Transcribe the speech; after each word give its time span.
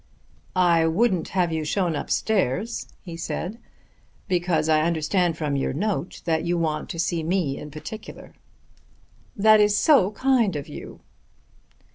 "I 0.55 0.87
wouldn't 0.87 1.27
have 1.27 1.51
you 1.53 1.63
shown 1.63 1.95
upstairs," 1.95 2.87
he 3.03 3.15
said, 3.15 3.59
"because 4.27 4.67
I 4.67 4.81
understand 4.81 5.37
from 5.37 5.55
your 5.55 5.73
note 5.73 6.23
that 6.25 6.43
you 6.43 6.57
want 6.57 6.89
to 6.89 6.97
see 6.97 7.21
me 7.21 7.55
in 7.59 7.69
particular." 7.69 8.33
"That 9.37 9.59
is 9.59 9.77
so 9.77 10.09
kind 10.13 10.55
of 10.55 10.67
you." 10.67 11.01